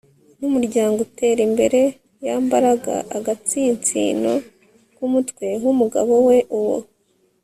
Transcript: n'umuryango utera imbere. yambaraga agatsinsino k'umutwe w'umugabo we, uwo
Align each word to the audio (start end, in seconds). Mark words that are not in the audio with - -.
n'umuryango 0.39 0.97
utera 1.07 1.41
imbere. 1.47 1.79
yambaraga 2.25 2.95
agatsinsino 3.17 4.33
k'umutwe 4.95 5.47
w'umugabo 5.63 6.13
we, 6.27 6.37
uwo 6.57 6.77